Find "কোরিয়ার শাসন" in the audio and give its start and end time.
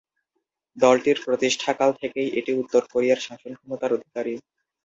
2.91-3.51